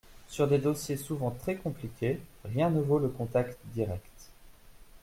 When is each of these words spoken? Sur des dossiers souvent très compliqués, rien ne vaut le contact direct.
Sur 0.27 0.47
des 0.47 0.57
dossiers 0.57 0.97
souvent 0.97 1.29
très 1.29 1.55
compliqués, 1.55 2.19
rien 2.43 2.71
ne 2.71 2.81
vaut 2.81 2.97
le 2.97 3.07
contact 3.09 3.59
direct. 3.65 4.09